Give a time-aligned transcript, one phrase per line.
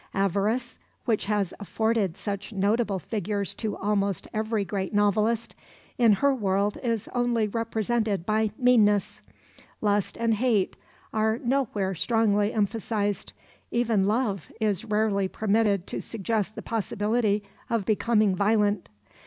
[0.15, 5.53] Avarice, which has afforded such notable figures to almost every great novelist,
[5.99, 9.21] in her world is only represented by meanness;
[9.79, 10.75] lust and hate
[11.13, 13.33] are nowhere strongly emphasized,
[13.69, 18.89] even love is rarely permitted to suggest the possibility of becoming violent.